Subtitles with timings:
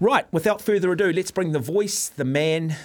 [0.00, 2.76] Right, without further ado, let's bring the voice, the man,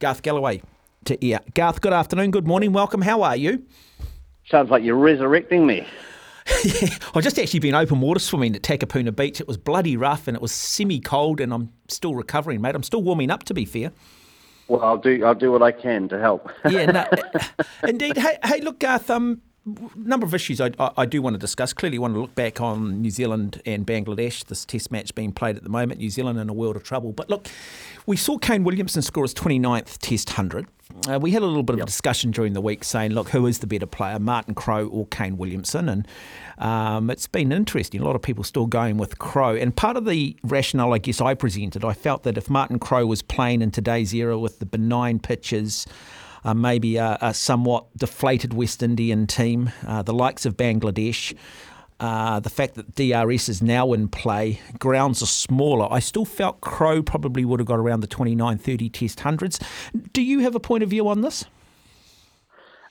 [0.00, 0.62] Garth Gallaway,
[1.04, 1.40] to ear.
[1.54, 3.02] Garth, good afternoon, good morning, welcome.
[3.02, 3.64] How are you?
[4.46, 5.86] Sounds like you're resurrecting me.
[6.64, 9.40] yeah, I've just actually been open water swimming at Takapuna Beach.
[9.40, 12.74] It was bloody rough and it was semi cold, and I'm still recovering, mate.
[12.74, 13.92] I'm still warming up, to be fair.
[14.68, 16.50] Well, I'll do I'll do what I can to help.
[16.68, 17.06] yeah, no,
[17.88, 18.16] indeed.
[18.16, 19.10] Hey, hey, look, Garth.
[19.10, 19.42] Um,
[19.96, 21.72] number of issues I, I, I, do want to discuss.
[21.72, 24.44] Clearly, want to look back on New Zealand and Bangladesh.
[24.44, 26.00] This Test match being played at the moment.
[26.00, 27.12] New Zealand in a world of trouble.
[27.12, 27.48] But look,
[28.06, 30.66] we saw Kane Williamson score his 29th Test hundred.
[31.08, 31.86] Uh, we had a little bit of yep.
[31.86, 35.06] a discussion during the week saying, look, who is the better player, Martin Crowe or
[35.06, 35.88] Kane Williamson?
[35.88, 36.08] And
[36.58, 38.00] um, it's been interesting.
[38.00, 39.56] A lot of people still going with Crowe.
[39.56, 43.06] And part of the rationale, I guess, I presented, I felt that if Martin Crowe
[43.06, 45.86] was playing in today's era with the benign pitches,
[46.44, 51.34] uh, maybe a, a, somewhat deflated West Indian team, uh, the likes of Bangladesh.
[52.00, 55.86] Uh, the fact that DRS is now in play, grounds are smaller.
[55.90, 59.60] I still felt Crowe probably would have got around the 29 30 test hundreds.
[60.12, 61.44] Do you have a point of view on this?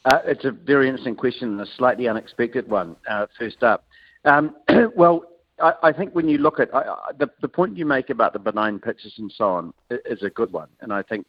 [0.05, 2.95] Uh, it's a very interesting question and a slightly unexpected one.
[3.07, 3.85] Uh, first up,
[4.25, 4.55] um,
[4.95, 5.23] well,
[5.61, 8.39] I, I, think when you look at I, the, the point you make about the
[8.39, 11.25] benign pitches and so on is a good one, and I think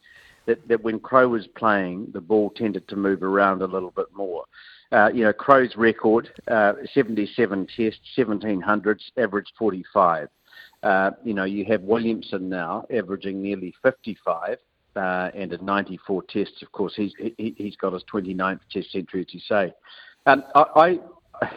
[0.47, 4.07] that, that when Crowe was playing, the ball tended to move around a little bit
[4.15, 4.45] more.
[4.93, 10.29] Uh, you know, Crowe's record, uh, 77 tests, 1700s, average 45.
[10.83, 14.59] Uh, you know, you have Williamson now averaging nearly 55
[14.97, 16.63] uh, and at 94 tests.
[16.63, 19.73] Of course, he's he, has got his 29th test century, as you say.
[20.27, 20.89] And I, I,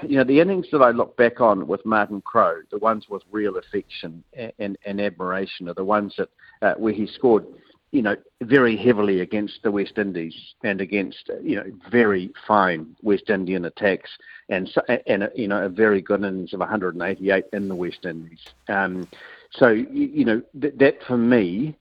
[0.04, 3.22] you know, the innings that I look back on with Martin Crowe, the ones with
[3.32, 6.30] real affection and, and, and admiration, are the ones that
[6.62, 7.46] uh, where he scored
[7.92, 13.30] you know, very heavily against the West Indies and against, you know, very fine West
[13.30, 14.10] Indian attacks
[14.50, 14.70] and,
[15.08, 18.46] and you know, a very good innings of 188 in the West Indies.
[18.68, 19.08] Um,
[19.52, 21.78] so, you know, th- that for me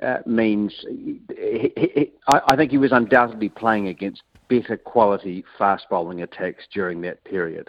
[0.00, 5.88] uh, means he, he, I, I think he was undoubtedly playing against better quality fast
[5.90, 7.68] bowling attacks during that period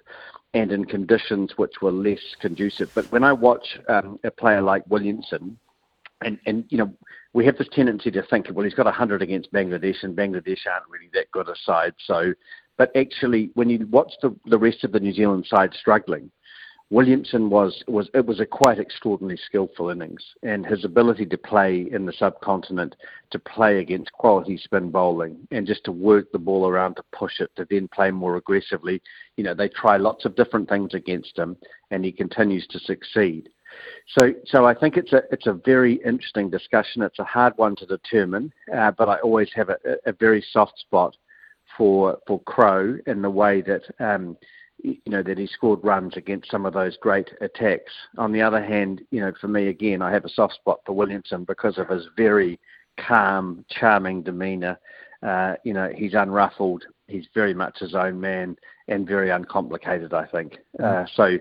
[0.53, 2.91] and in conditions which were less conducive.
[2.93, 5.57] But when I watch um, a player like Williamson,
[6.21, 6.93] and, and you know,
[7.33, 10.89] we have this tendency to think, well, he's got 100 against Bangladesh, and Bangladesh aren't
[10.89, 11.93] really that good a side.
[12.05, 12.33] So,
[12.77, 16.31] but actually, when you watch the, the rest of the New Zealand side struggling,
[16.91, 21.87] Williamson was was it was a quite extraordinarily skillful innings, and his ability to play
[21.91, 22.95] in the subcontinent,
[23.29, 27.41] to play against quality spin bowling, and just to work the ball around to push
[27.41, 29.01] it, to then play more aggressively.
[29.37, 31.57] You know, they try lots of different things against him,
[31.91, 33.49] and he continues to succeed.
[34.17, 37.01] So, so I think it's a it's a very interesting discussion.
[37.01, 40.79] It's a hard one to determine, uh, but I always have a, a, very soft
[40.79, 41.15] spot
[41.77, 44.35] for for Crowe in the way that um,
[44.83, 47.91] you know that he scored runs against some of those great attacks.
[48.17, 50.93] On the other hand, you know, for me again, I have a soft spot for
[50.93, 52.59] Williamson because of his very
[52.97, 54.79] calm, charming demeanour.
[55.21, 56.83] Uh, you know, he's unruffled.
[57.07, 58.55] He's very much his own man
[58.87, 60.13] and very uncomplicated.
[60.13, 60.57] I think.
[60.81, 61.37] Uh, so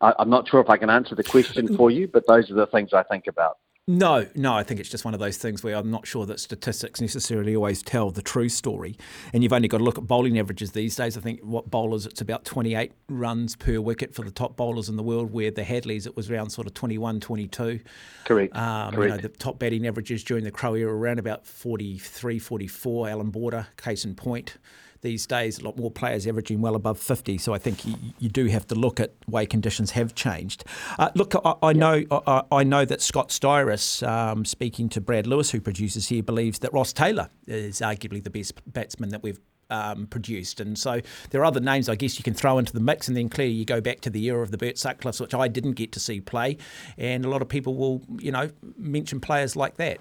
[0.00, 2.54] I, am not sure if I can answer the question for you, but those are
[2.54, 3.58] the things I think about.
[3.88, 6.38] No, no, I think it's just one of those things where I'm not sure that
[6.38, 8.96] statistics necessarily always tell the true story.
[9.32, 11.16] And you've only got to look at bowling averages these days.
[11.16, 14.94] I think what bowlers, it's about 28 runs per wicket for the top bowlers in
[14.94, 17.80] the world, where the Hadleys, it was around sort of 21, 22.
[18.26, 18.56] Correct.
[18.56, 19.02] Um, Correct.
[19.02, 23.08] You know, the top batting averages during the Crowe era around about 43, 44.
[23.08, 24.56] Alan Border, case in point
[25.02, 27.38] these days, a lot more players averaging well above 50.
[27.38, 30.64] So I think you, you do have to look at way conditions have changed.
[30.98, 35.26] Uh, look, I, I know I, I, know that Scott Styris, um, speaking to Brad
[35.26, 39.40] Lewis, who produces here, believes that Ross Taylor is arguably the best batsman that we've
[39.70, 40.60] um, produced.
[40.60, 41.00] And so
[41.30, 43.54] there are other names I guess you can throw into the mix, and then clearly
[43.54, 46.00] you go back to the era of the Bert Sutcliffes, which I didn't get to
[46.00, 46.58] see play,
[46.98, 49.98] and a lot of people will, you know, mention players like that.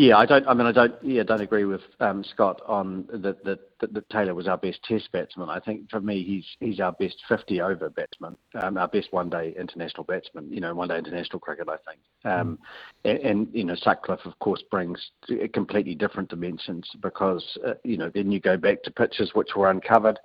[0.00, 0.48] Yeah, I don't.
[0.48, 0.94] I mean, I don't.
[1.02, 3.44] Yeah, don't agree with um, Scott on that.
[3.44, 5.50] That, Taylor was our best Test batsman.
[5.50, 9.28] I think for me, he's he's our best 50 over batsman, um, our best one
[9.28, 10.50] day international batsman.
[10.50, 11.68] You know, one day international cricket.
[11.68, 12.00] I think.
[12.24, 12.58] Um,
[13.04, 14.98] and, and, you know, Sutcliffe, of course, brings
[15.52, 19.68] completely different dimensions because uh, you know then you go back to pitches which were
[19.68, 20.18] uncovered.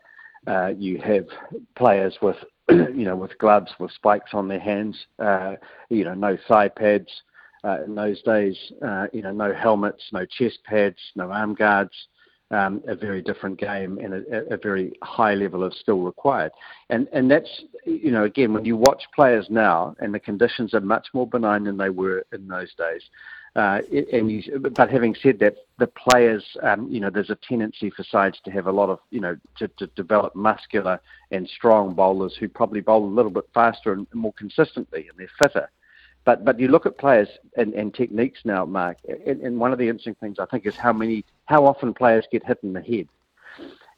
[0.47, 1.25] Uh, you have
[1.75, 2.37] players with
[2.69, 4.95] you know, with gloves with spikes on their hands.
[5.19, 5.55] Uh,
[5.89, 7.09] you know, no thigh pads
[7.65, 8.57] uh, in those days.
[8.85, 11.93] Uh, you know, no helmets, no chest pads, no arm guards.
[12.51, 16.51] Um, a very different game and a, a, very high level of skill required.
[16.91, 20.79] And and that's you know again when you watch players now and the conditions are
[20.79, 23.01] much more benign than they were in those days.
[23.55, 23.79] Uh,
[24.11, 28.03] and you, but having said that, the players, um, you know, there's a tendency for
[28.03, 30.99] sides to have a lot of, you know, to, to develop muscular
[31.31, 35.29] and strong bowlers who probably bowl a little bit faster and more consistently, and they're
[35.41, 35.69] fitter.
[36.25, 39.77] But but you look at players and, and techniques now, Mark, and, and one of
[39.77, 42.81] the interesting things I think is how many, how often players get hit in the
[42.81, 43.07] head.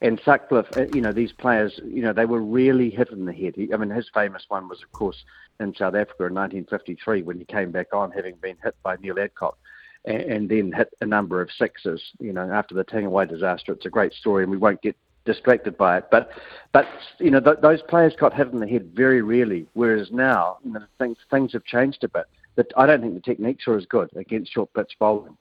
[0.01, 3.33] And Sutcliffe, uh, you know, these players, you know, they were really hit in the
[3.33, 3.53] head.
[3.55, 5.23] He, I mean, his famous one was, of course,
[5.59, 9.19] in South Africa in 1953 when he came back on having been hit by Neil
[9.19, 9.57] Adcock
[10.05, 13.71] and, then hit a number of sixes, you know, after the Tangiwai disaster.
[13.71, 14.95] It's a great story and we won't get
[15.27, 16.05] distracted by it.
[16.09, 16.31] But,
[16.73, 16.87] but
[17.19, 20.71] you know, th- those players got hit in the head very rarely, whereas now, you
[20.71, 22.25] know, things, things have changed a bit.
[22.55, 25.37] But I don't think the techniques are as good against short pitch bowling.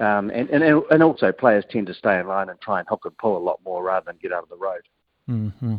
[0.00, 3.02] Um, and, and, and also players tend to stay in line and try and hook
[3.04, 4.82] and pull a lot more rather than get out of the road.
[5.28, 5.76] Mm-hmm.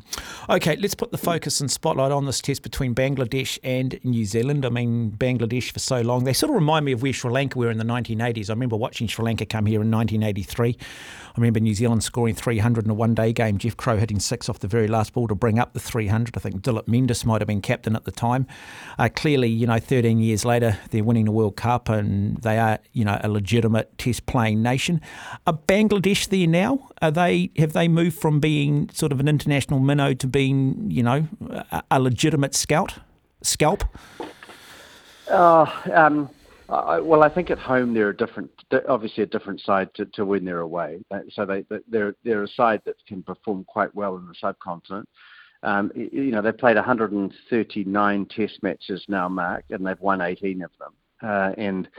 [0.47, 4.63] Okay, let's put the focus and spotlight on this test between Bangladesh and New Zealand.
[4.63, 7.57] I mean, Bangladesh for so long, they sort of remind me of where Sri Lanka
[7.57, 8.49] were in the 1980s.
[8.49, 10.77] I remember watching Sri Lanka come here in 1983.
[11.29, 14.49] I remember New Zealand scoring 300 in a one day game, Jeff Crowe hitting six
[14.49, 16.37] off the very last ball to bring up the 300.
[16.37, 18.45] I think Duleep Mendis might have been captain at the time.
[18.99, 22.79] Uh, clearly, you know, 13 years later, they're winning the World Cup and they are,
[22.93, 25.01] you know, a legitimate test playing nation.
[25.47, 26.89] Are Bangladesh there now?
[27.01, 31.03] Are they, have they moved from being sort of an international minnow to being, you
[31.03, 31.27] know,
[31.71, 33.00] a, a legitimate scout,
[33.41, 33.83] scalp?
[35.30, 36.30] Uh, um,
[36.68, 38.51] I, well, I think at home they're a different,
[38.88, 41.00] obviously a different side to, to when they're away.
[41.31, 45.07] So they, they're they're a side that can perform quite well in the subcontinent.
[45.63, 50.71] Um, you know, they've played 139 Test matches now, Mark, and they've won 18 of
[50.80, 50.94] them.
[51.21, 51.89] Uh, and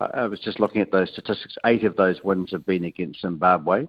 [0.00, 1.56] I was just looking at those statistics.
[1.66, 3.86] Eight of those wins have been against Zimbabwe.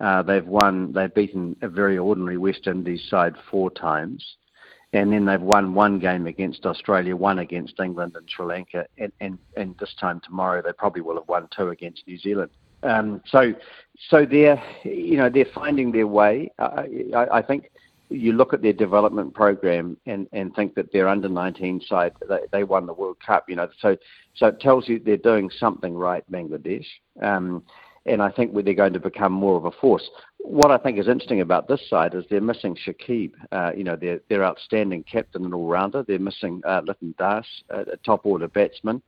[0.00, 4.36] Uh, they've won, they've beaten a very ordinary West Indies side four times,
[4.92, 9.12] and then they've won one game against Australia, one against England and Sri Lanka, and,
[9.20, 12.50] and, and this time tomorrow they probably will have won two against New Zealand.
[12.82, 13.54] Um, so,
[14.10, 16.52] so they're, you know, they're finding their way.
[16.58, 17.70] I, I, I think
[18.08, 22.38] you look at their development program and, and think that their under 19 side they,
[22.52, 23.46] they won the World Cup.
[23.48, 23.96] You know, so
[24.34, 26.86] so it tells you they're doing something right, Bangladesh.
[27.20, 27.62] Um,
[28.06, 30.08] and I think they're going to become more of a force.
[30.38, 33.96] What I think is interesting about this side is they're missing Shakib, uh, you know,
[33.96, 36.04] their outstanding captain and all-rounder.
[36.04, 36.82] They're missing uh,
[37.18, 37.44] Das,
[37.74, 39.02] uh, a top-order batsman,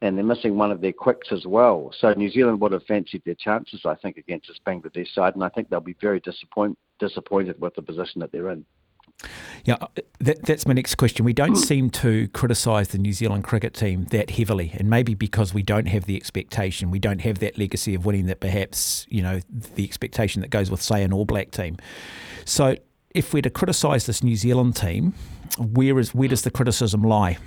[0.00, 1.92] and they're missing one of their quicks as well.
[2.00, 5.42] So New Zealand would have fancied their chances, I think, against this Bangladesh side, and
[5.42, 8.64] I think they'll be very disappoint, disappointed with the position that they're in.
[9.64, 9.76] Yeah,
[10.20, 11.24] that, that's my next question.
[11.24, 15.52] We don't seem to criticise the New Zealand cricket team that heavily, and maybe because
[15.52, 19.22] we don't have the expectation, we don't have that legacy of winning that perhaps, you
[19.22, 19.40] know,
[19.74, 21.76] the expectation that goes with, say, an All Black team.
[22.44, 22.76] So
[23.10, 25.14] if we're to criticise this New Zealand team,
[25.58, 27.38] where is where does the criticism lie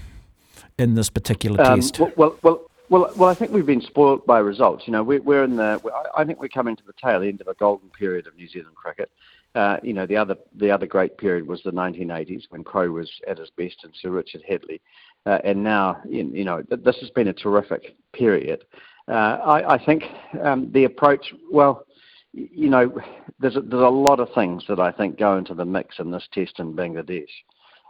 [0.78, 2.00] in this particular um, test?
[2.00, 4.88] Well, well, well, well, I think we've been spoilt by results.
[4.88, 5.80] You know, we're, we're in the.
[6.18, 8.76] I think we're coming to the tail end of a golden period of New Zealand
[8.76, 9.12] cricket.
[9.56, 13.10] Uh, you know, the other the other great period was the 1980s when Crowe was
[13.28, 14.80] at his best and Sir Richard Hadlee,
[15.26, 18.64] uh, and now you know this has been a terrific period.
[19.08, 20.04] Uh, I, I, think
[20.44, 21.84] um, the approach, well,
[22.32, 22.96] you know,
[23.40, 26.12] there's a, there's a lot of things that I think go into the mix in
[26.12, 27.26] this test in Bangladesh.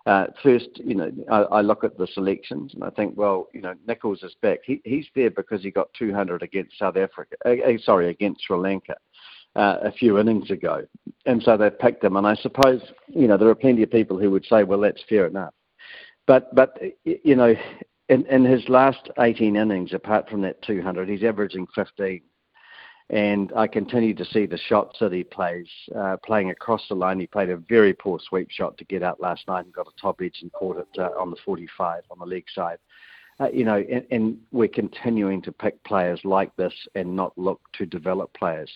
[0.06, 3.60] Uh, first, you know, I, I, look at the selections and I think, well, you
[3.62, 4.60] know, Nicholls is back.
[4.64, 7.36] He, he's there because he got 200 against South Africa.
[7.46, 8.96] Uh, uh sorry, against Sri Lanka
[9.56, 10.86] uh, a few innings ago,
[11.26, 12.16] and so they've picked him.
[12.16, 15.04] And I suppose you know there are plenty of people who would say, well, that's
[15.08, 15.54] fair enough.
[16.28, 17.56] But but you know,
[18.10, 22.22] in, in his last 18 innings, apart from that 200, he's averaging 15.
[23.12, 27.20] And I continue to see the shots that he plays, uh, playing across the line.
[27.20, 30.00] He played a very poor sweep shot to get out last night and got a
[30.02, 32.78] top edge and caught it uh, on the 45 on the leg side
[33.40, 37.62] uh, you know, and, and, we're continuing to pick players like this and not look
[37.74, 38.70] to develop players.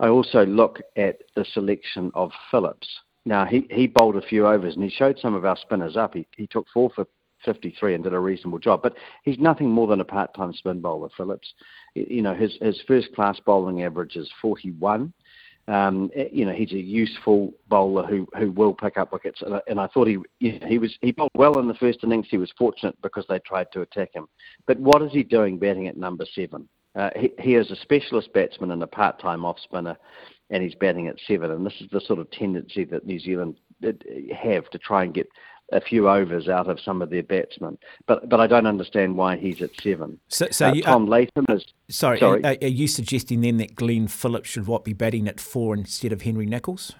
[0.00, 2.88] I also look at the selection of Phillips.
[3.26, 6.14] Now, he, he bowled a few overs and he showed some of our spinners up.
[6.14, 7.06] He, he took four for
[7.44, 8.94] 53 and did a reasonable job, but
[9.24, 11.52] he's nothing more than a part time spin bowler, Phillips.
[11.94, 15.12] You know, his, his first class bowling average is 41.
[15.68, 19.42] Um, eh, you know, he's a useful bowler who, who will pick up wickets.
[19.42, 22.26] And, and I thought he he was he bowled well in the first innings.
[22.30, 24.26] He was fortunate because they tried to attack him.
[24.66, 26.68] But what is he doing batting at number seven?
[26.94, 29.96] Uh, he, he is a specialist batsman and a part-time off spinner,
[30.48, 31.50] and he's batting at seven.
[31.50, 35.28] And this is the sort of tendency that New Zealand have to try and get
[35.72, 37.78] a few overs out of some of their batsmen.
[38.06, 40.18] But but I don't understand why he's at seven.
[40.28, 41.64] So, so uh, you, Tom Latham is.
[41.88, 42.44] Sorry, sorry.
[42.44, 46.12] Are, are, you suggesting then that Glenn Phillips should what be batting at four instead
[46.12, 46.92] of Henry Nicholls?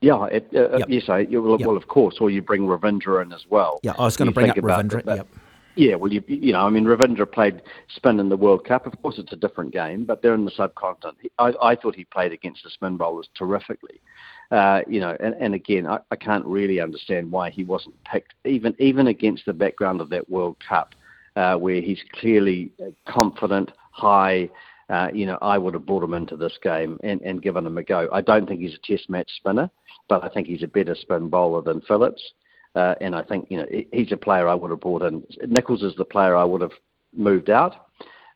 [0.00, 0.88] Yeah, it, uh, yep.
[0.88, 1.66] yes, I, well, yep.
[1.66, 3.78] well, of course, or you bring Ravindra in as well.
[3.84, 5.04] Yeah, I was going to bring up Ravindra.
[5.06, 5.28] Yep.
[5.74, 8.86] Yeah, well, you you know, I mean, Ravindra played spin in the World Cup.
[8.86, 11.16] Of course, it's a different game, but they're in the subcontinent.
[11.38, 14.00] I, I thought he played against the spin bowlers terrifically.
[14.52, 18.34] Uh, you know, and, and again, I, I can't really understand why he wasn't picked,
[18.44, 20.94] even even against the background of that World Cup,
[21.36, 22.70] uh, where he's clearly
[23.08, 24.50] confident, high.
[24.90, 27.78] Uh, you know, I would have brought him into this game and, and given him
[27.78, 28.10] a go.
[28.12, 29.70] I don't think he's a Test match spinner,
[30.06, 32.22] but I think he's a better spin bowler than Phillips.
[32.74, 35.22] Uh, and I think you know he's a player I would have brought in.
[35.46, 36.72] Nicholls is the player I would have
[37.16, 37.86] moved out.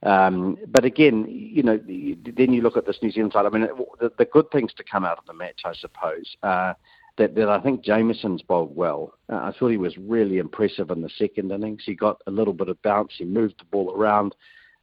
[0.02, 3.46] Um, but again, you know, then you look at this New Zealand side.
[3.46, 3.68] I mean,
[4.00, 6.74] the, the good things to come out of the match, I suppose, uh,
[7.18, 9.14] that, that I think Jamieson's bowled well.
[9.30, 11.82] Uh, I thought he was really impressive in the second innings.
[11.86, 13.14] He got a little bit of bounce.
[13.16, 14.34] He moved the ball around.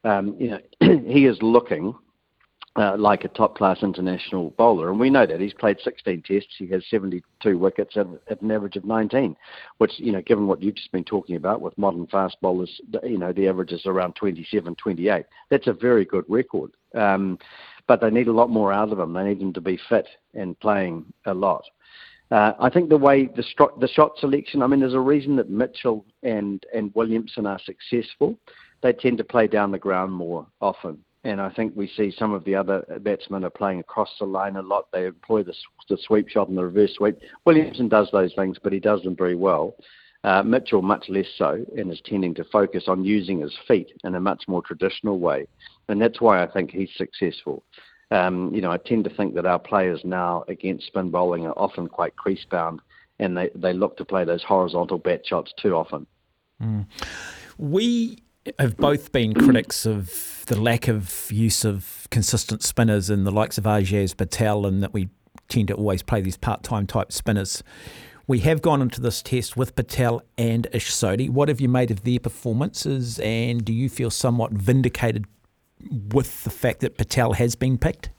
[0.04, 0.60] Um, you know,
[1.08, 1.94] he is looking
[2.76, 4.90] uh, like a top class international bowler.
[4.90, 5.40] And we know that.
[5.40, 6.56] He's played 16 tests.
[6.58, 9.36] He has 72 wickets at, at, an average of 19,
[9.78, 13.18] which, you know, given what you've just been talking about with modern fast bowlers, you
[13.18, 15.26] know, the average is around 27, 28.
[15.50, 16.72] That's a very good record.
[16.96, 17.38] Um,
[17.88, 19.14] but they need a lot more out of him.
[19.14, 21.64] They need him to be fit and playing a lot.
[22.32, 25.36] Uh, I think the way the, stro- the shot selection, I mean, there's a reason
[25.36, 28.40] that Mitchell and, and Williamson are successful.
[28.82, 32.34] They tend to play down the ground more often and I think we see some
[32.34, 34.88] of the other batsmen are playing across the line a lot.
[34.92, 35.54] They employ the,
[35.90, 37.18] the sweep shot and the reverse sweep.
[37.46, 39.76] Williamson does those things, but he does them very well.
[40.26, 44.16] Uh, Mitchell much less so, and is tending to focus on using his feet in
[44.16, 45.46] a much more traditional way,
[45.90, 47.64] and that's why I think he's successful.
[48.10, 51.58] Um, you know, I tend to think that our players now against spin bowling are
[51.58, 52.80] often quite crease bound,
[53.20, 56.08] and they, they look to play those horizontal bat shots too often.
[56.62, 56.86] Mm.
[57.58, 58.24] We
[58.60, 63.58] have both been critics of the lack of use of consistent spinners and the likes
[63.58, 65.10] of Ajaz Patel, and that we
[65.50, 67.64] tend to always play these part time type spinners.
[68.28, 71.30] We have gone into this test with Patel and Ish Sodhi.
[71.30, 75.26] What have you made of their performances, and do you feel somewhat vindicated
[76.14, 78.10] with the fact that Patel has been picked?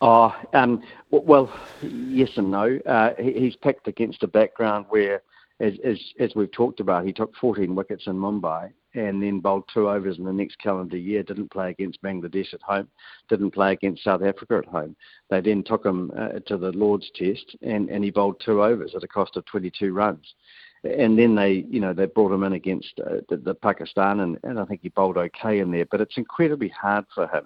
[0.00, 2.80] Oh, um, well, yes and no.
[2.86, 5.22] Uh, he's picked against a background where
[5.60, 9.64] as, as, as we've talked about, he took 14 wickets in Mumbai and then bowled
[9.72, 11.22] two overs in the next calendar year.
[11.22, 12.88] Didn't play against Bangladesh at home,
[13.28, 14.96] didn't play against South Africa at home.
[15.28, 18.94] They then took him uh, to the Lords Test, and, and he bowled two overs
[18.96, 20.34] at a cost of 22 runs.
[20.82, 24.38] And then they, you know, they brought him in against uh, the, the Pakistan, and,
[24.42, 25.84] and I think he bowled okay in there.
[25.90, 27.44] But it's incredibly hard for him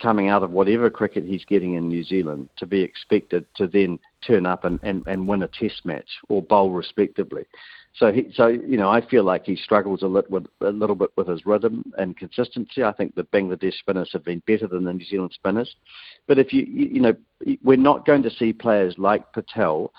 [0.00, 3.98] coming out of whatever cricket he's getting in New Zealand to be expected to then
[4.26, 7.44] turn up and, and, and win a test match or bowl respectively.
[7.94, 10.94] So he, so you know, I feel like he struggles a little with a little
[10.94, 12.84] bit with his rhythm and consistency.
[12.84, 15.74] I think the Bangladesh spinners have been better than the New Zealand spinners,
[16.28, 17.14] but if you you know,
[17.62, 19.92] we're not going to see players like Patel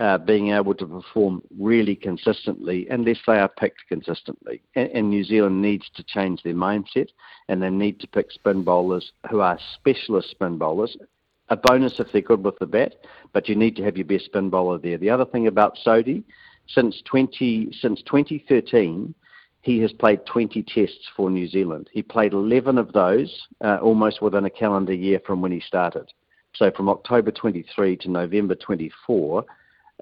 [0.00, 4.60] uh, being able to perform really consistently unless they are picked consistently.
[4.74, 7.08] And, and, New Zealand needs to change their mindset
[7.48, 10.96] and they need to pick spin bowlers who are specialist spin bowlers.
[11.50, 12.94] A bonus if they're good with the bat,
[13.32, 14.98] but you need to have your best spin bowler there.
[14.98, 16.24] The other thing about Sodhi,
[16.66, 19.14] since 20 since 2013,
[19.60, 21.88] he has played 20 tests for New Zealand.
[21.92, 26.12] He played 11 of those uh, almost within a calendar year from when he started.
[26.54, 29.44] So from October 23 to November 24,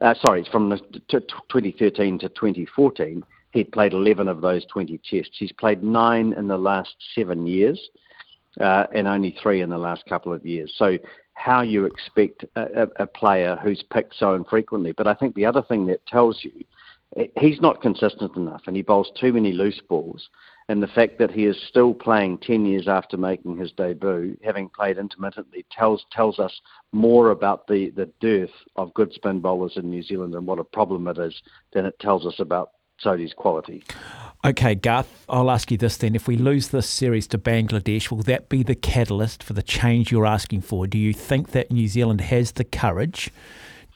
[0.02, 0.78] uh, sorry, from the,
[1.08, 5.36] to 2013 to 2014, he played 11 of those 20 tests.
[5.38, 7.80] He's played nine in the last seven years
[8.60, 10.72] uh, and only three in the last couple of years.
[10.76, 10.98] So,
[11.34, 14.92] how you expect a, a, player who's picked so infrequently.
[14.92, 16.52] But I think the other thing that tells you,
[17.38, 20.28] he's not consistent enough and he bowls too many loose balls
[20.68, 24.68] and the fact that he is still playing 10 years after making his debut, having
[24.68, 26.60] played intermittently, tells tells us
[26.92, 30.64] more about the, the dearth of good spin bowlers in New Zealand and what a
[30.64, 31.42] problem it is
[31.72, 33.82] than it tells us about Sodhi's quality.
[34.44, 36.14] Okay, Garth, I'll ask you this then.
[36.14, 40.10] If we lose this series to Bangladesh, will that be the catalyst for the change
[40.10, 40.86] you're asking for?
[40.86, 43.30] Do you think that New Zealand has the courage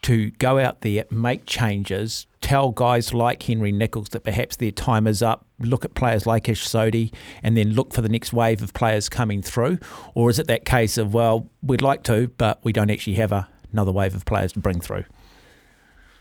[0.03, 5.07] to go out there, make changes, tell guys like Henry Nicholls that perhaps their time
[5.07, 8.63] is up, look at players like Ish Sodhi, and then look for the next wave
[8.63, 9.79] of players coming through?
[10.15, 13.33] Or is it that case of, well, we'd like to, but we don't actually have
[13.33, 15.05] a, another wave of players to bring through?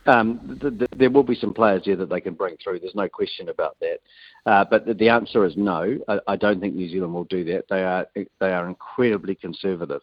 [0.08, 2.80] Um, th- th- there will be some players there that they can bring through.
[2.80, 4.00] There's no question about that.
[4.46, 5.98] Uh, but the, the answer is no.
[6.08, 7.66] I, I, don't think New Zealand will do that.
[7.70, 10.02] They are they are incredibly conservative.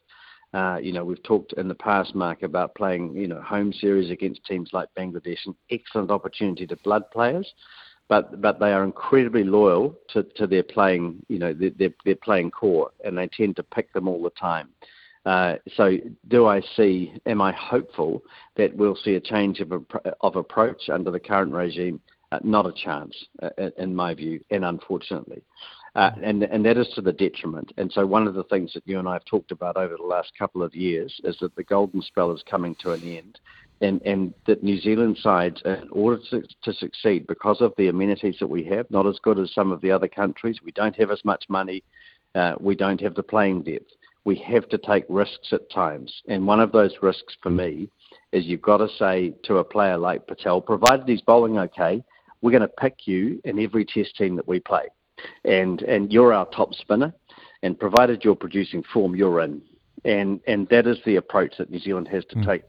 [0.52, 4.10] Uh, you know, we've talked in the past, Mark, about playing, you know, home series
[4.10, 7.50] against teams like Bangladesh, an excellent opportunity to blood players,
[8.12, 12.50] but but they are incredibly loyal to, to their playing, you know, their, their, playing
[12.50, 14.69] core, and they tend to pick them all the time.
[15.25, 15.97] Uh, so,
[16.28, 17.14] do I see?
[17.25, 18.23] Am I hopeful
[18.57, 19.73] that we'll see a change of
[20.21, 22.02] of approach under the current regime?
[22.33, 25.42] Uh, not a chance, uh, in my view, and unfortunately.
[25.95, 27.71] Uh, and, and that is to the detriment.
[27.76, 30.07] And so, one of the things that you and I have talked about over the
[30.07, 33.40] last couple of years is that the golden spell is coming to an end,
[33.82, 38.36] and, and that New Zealand sides, in order to, to succeed, because of the amenities
[38.40, 41.10] that we have, not as good as some of the other countries, we don't have
[41.10, 41.82] as much money,
[42.34, 43.90] uh, we don't have the playing depth.
[44.24, 46.22] We have to take risks at times.
[46.28, 47.88] And one of those risks for me
[48.30, 52.02] is you've got to say to a player like Patel, provided he's bowling okay,
[52.40, 54.86] we're going to pick you in every test team that we play
[55.44, 57.12] and and you're our top spinner,
[57.62, 59.62] and provided you're producing form, you're in.
[60.04, 62.47] And and that is the approach that New Zealand has to mm.
[62.47, 62.62] take.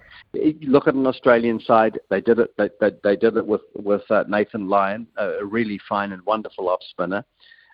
[0.61, 2.55] Look at an Australian side; they did it.
[2.57, 6.69] They, they, they did it with with uh, Nathan Lyon, a really fine and wonderful
[6.69, 7.25] off spinner.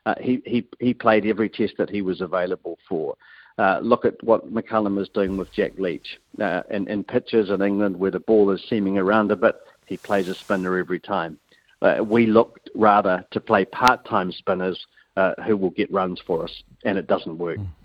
[0.05, 3.15] Uh, he he he played every test that he was available for.
[3.57, 6.21] Uh, look at what McCullum is doing with Jack Leach.
[6.41, 9.97] Uh, in, in pitches in England where the ball is seaming around a bit, he
[9.97, 11.37] plays a spinner every time
[11.81, 14.87] uh, we looked rather to play part-time spinners
[15.17, 17.57] uh, who will get runs for us, and it doesn't work.
[17.57, 17.78] Mm-hmm.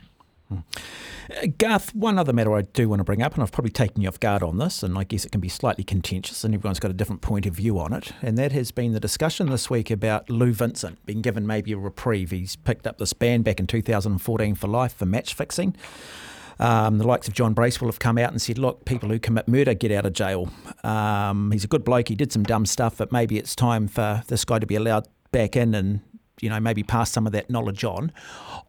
[0.50, 4.02] Uh, Garth, one other matter I do want to bring up, and I've probably taken
[4.02, 6.80] you off guard on this, and I guess it can be slightly contentious, and everyone's
[6.80, 9.70] got a different point of view on it, and that has been the discussion this
[9.70, 12.30] week about Lou Vincent being given maybe a reprieve.
[12.30, 15.76] He's picked up this ban back in 2014 for life for match fixing.
[16.58, 19.48] Um, the likes of John Bracewell have come out and said, look, people who commit
[19.48, 20.50] murder get out of jail.
[20.84, 22.08] Um, he's a good bloke.
[22.08, 25.08] He did some dumb stuff, but maybe it's time for this guy to be allowed
[25.32, 26.00] back in and
[26.44, 28.12] you know maybe pass some of that knowledge on.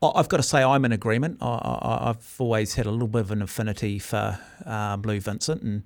[0.01, 1.39] I've got to say I'm in agreement.
[1.41, 5.83] I, have always had a little bit of an affinity for um, Lou Vincent and.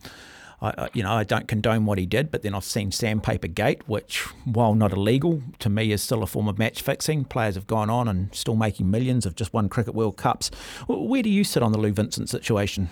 [0.62, 3.88] I, you know, I don't condone what he did, but then I've seen Sandpaper Gate,
[3.88, 7.24] which, while not illegal, to me is still a form of match fixing.
[7.24, 10.52] Players have gone on and still making millions, have just won Cricket World Cups.
[10.90, 12.90] Where do you sit on the Lou Vincent situation?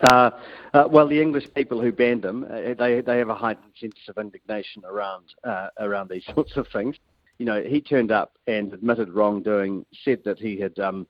[0.00, 0.30] Uh,
[0.74, 3.96] uh, well, the English people who banned him, uh, they they have a heightened sense
[4.08, 6.96] of indignation around uh, around these sorts of things.
[7.38, 11.06] You know, he turned up and admitted wrongdoing, said that he had um,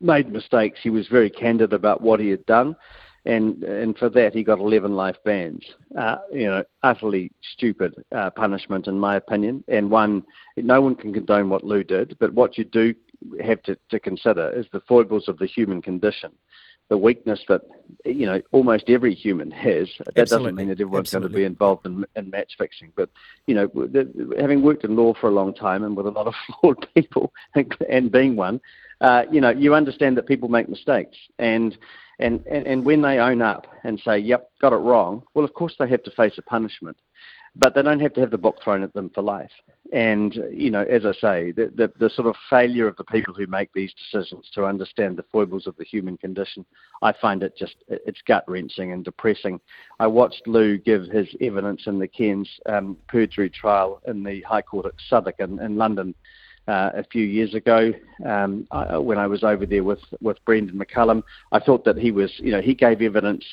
[0.00, 0.80] made mistakes.
[0.82, 2.76] He was very candid about what he had done
[3.28, 5.62] and and for that he got 11 life bans.
[5.96, 10.24] Uh, you know, utterly stupid uh, punishment in my opinion, and one
[10.56, 12.94] no one can condone what Lou did, but what you do
[13.44, 16.30] have to, to consider is the foibles of the human condition.
[16.88, 17.62] The weakness that
[18.04, 19.88] you know almost every human has.
[19.98, 20.24] That Absolutely.
[20.24, 21.28] doesn't mean that everyone's Absolutely.
[21.28, 22.92] going to be involved in, in match fixing.
[22.96, 23.10] But
[23.46, 26.26] you know, the, having worked in law for a long time and with a lot
[26.26, 28.60] of flawed people, and being one,
[29.00, 31.76] uh, you know, you understand that people make mistakes and
[32.18, 35.54] and, and, and when they own up and say, yep, got it wrong, well, of
[35.54, 36.96] course they have to face a punishment.
[37.54, 39.50] But they don't have to have the book thrown at them for life.
[39.92, 43.32] And, you know, as I say, the, the, the sort of failure of the people
[43.32, 46.66] who make these decisions to understand the foibles of the human condition,
[47.00, 49.60] I find it just, it's gut wrenching and depressing.
[49.98, 54.62] I watched Lou give his evidence in the Cairns um, perjury trial in the High
[54.62, 56.14] Court at Southwark in, in London
[56.68, 57.92] uh, a few years ago
[58.26, 61.22] um, I, when I was over there with, with Brendon McCullum.
[61.50, 63.44] I thought that he was, you know, he gave evidence.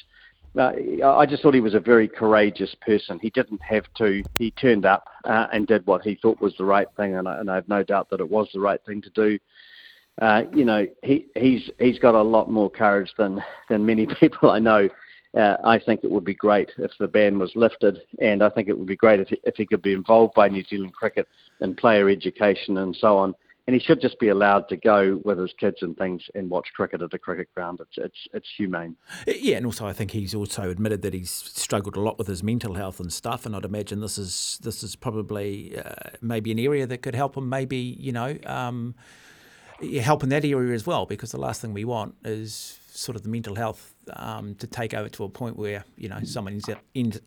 [0.58, 0.72] Uh,
[1.04, 3.20] I just thought he was a very courageous person.
[3.22, 4.24] He didn't have to.
[4.38, 7.39] He turned up uh, and did what he thought was the right thing, and I,
[7.39, 9.39] and I have no doubt that it was the right thing to do.
[10.22, 14.50] Uh, you know, he, he's he's got a lot more courage than than many people
[14.50, 14.89] I know.
[15.38, 18.70] Uh, I think it would be great if the ban was lifted, and I think
[18.70, 21.28] it would be great if he, if he could be involved by New Zealand cricket
[21.60, 23.36] and player education and so on.
[23.67, 26.67] And he should just be allowed to go with his kids and things and watch
[26.75, 27.80] cricket at a cricket ground.
[27.82, 28.95] It's it's it's humane.
[29.25, 32.43] Yeah, and also I think he's also admitted that he's struggled a lot with his
[32.43, 33.45] mental health and stuff.
[33.45, 37.36] And I'd imagine this is this is probably uh, maybe an area that could help
[37.36, 37.49] him.
[37.49, 38.38] Maybe you know.
[38.45, 38.95] Um,
[40.01, 43.23] help in that area as well, because the last thing we want is sort of
[43.23, 46.69] the mental health um, to take over to a point where you know someone ends
[46.69, 46.80] up,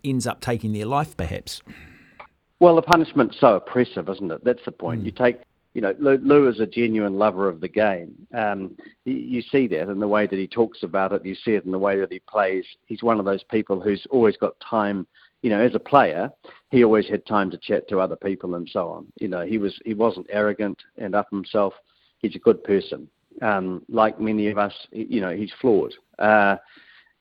[0.05, 1.63] ends up taking their life, perhaps.
[2.61, 4.45] Well, the punishment's so oppressive, isn't it?
[4.45, 5.03] That's the point.
[5.03, 5.07] Mm.
[5.07, 5.37] You take,
[5.75, 8.15] you know, Lou, Lou, is a genuine lover of the game.
[8.35, 11.25] Um, you, you, see that in the way that he talks about it.
[11.25, 12.65] You see it in the way that he plays.
[12.87, 15.07] He's one of those people who's always got time.
[15.43, 16.31] You know, as a player,
[16.71, 19.07] he always had time to chat to other people and so on.
[19.21, 21.75] You know, he was he wasn't arrogant and up himself.
[22.19, 23.09] He's a good person.
[23.41, 25.95] Um, like many of us, you know, he's flawed.
[26.19, 26.57] Uh,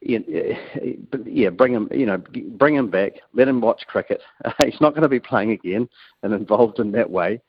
[0.01, 2.21] but yeah, bring him, you know,
[2.57, 3.13] bring him back.
[3.33, 4.21] Let him watch cricket.
[4.63, 5.89] he's not going to be playing again
[6.23, 7.41] and involved in that way.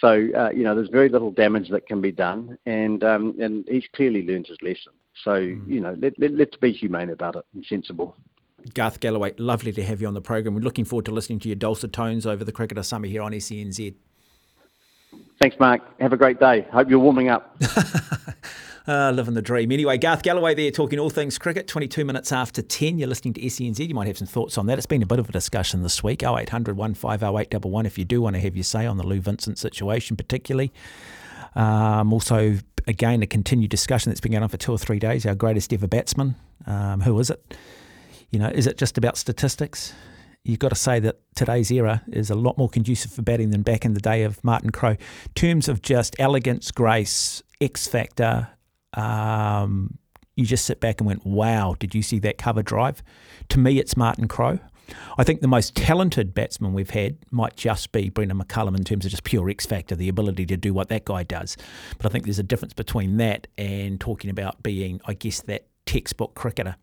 [0.00, 3.64] So uh, you know, there's very little damage that can be done, and um, and
[3.68, 4.92] he's clearly learned his lesson.
[5.22, 5.68] So mm.
[5.68, 8.16] you know, let, let, let's be humane about it and sensible.
[8.72, 10.54] Garth Gallaway, lovely to have you on the program.
[10.54, 13.32] We're looking forward to listening to your dulcet tones over the Cricketer Summer here on
[13.32, 13.94] SENZ.
[15.38, 15.82] Thanks, Mark.
[16.00, 16.66] Have a great day.
[16.72, 17.56] Hope you're warming up.
[18.86, 19.72] uh, living the dream.
[19.72, 22.98] Anyway, Garth Gallaway there talking all things cricket, 22 minutes after 10.
[22.98, 23.86] You're listening to SENZ.
[23.88, 24.78] You might have some thoughts on that.
[24.78, 26.22] It's been a bit of a discussion this week.
[26.22, 30.16] 0800 150811 if you do want to have your say on the Lou Vincent situation,
[30.16, 30.72] particularly.
[31.56, 35.26] Um, also, again, a continued discussion that's been going on for two or three days.
[35.26, 36.36] Our greatest ever batsman.
[36.66, 37.56] Um, who is it?
[38.30, 39.92] You know, is it just about statistics?
[40.44, 43.62] You've got to say that today's era is a lot more conducive for batting than
[43.62, 44.98] back in the day of Martin Crowe.
[45.34, 48.48] Terms of just elegance, grace, X factor,
[48.92, 49.98] um,
[50.36, 53.02] you just sit back and went, wow, did you see that cover drive?
[53.50, 54.58] To me, it's Martin Crowe.
[55.16, 59.06] I think the most talented batsman we've had might just be Brendon McCullum in terms
[59.06, 61.56] of just pure X factor, the ability to do what that guy does.
[61.96, 65.68] But I think there's a difference between that and talking about being, I guess, that
[65.86, 66.76] textbook cricketer